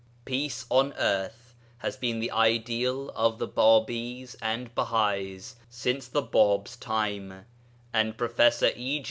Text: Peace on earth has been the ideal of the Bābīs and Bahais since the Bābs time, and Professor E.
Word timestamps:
Peace 0.25 0.65
on 0.71 0.93
earth 0.93 1.53
has 1.77 1.95
been 1.95 2.19
the 2.19 2.31
ideal 2.31 3.09
of 3.09 3.37
the 3.37 3.47
Bābīs 3.47 4.35
and 4.41 4.73
Bahais 4.73 5.53
since 5.69 6.07
the 6.07 6.23
Bābs 6.23 6.75
time, 6.79 7.45
and 7.93 8.17
Professor 8.17 8.71
E. 8.75 8.99